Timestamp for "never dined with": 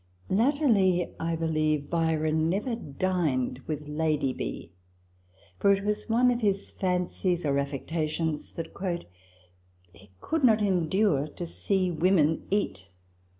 2.49-3.87